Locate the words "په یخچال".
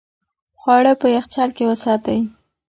1.01-1.49